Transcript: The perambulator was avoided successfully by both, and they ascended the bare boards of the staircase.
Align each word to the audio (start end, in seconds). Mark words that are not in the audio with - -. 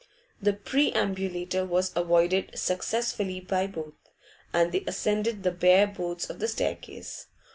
The 0.41 0.53
perambulator 0.53 1.63
was 1.63 1.91
avoided 1.95 2.53
successfully 2.57 3.39
by 3.39 3.67
both, 3.67 3.93
and 4.51 4.71
they 4.71 4.81
ascended 4.87 5.43
the 5.43 5.51
bare 5.51 5.85
boards 5.85 6.27
of 6.27 6.39
the 6.39 6.47
staircase. 6.47 7.27